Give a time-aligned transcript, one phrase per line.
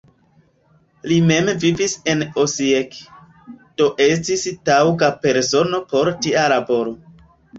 [1.09, 2.97] Li mem vivis en Osijek,
[3.81, 6.95] do estis taŭga persono por tia laboro.